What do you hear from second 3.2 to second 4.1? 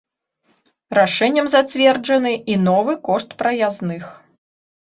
праязных.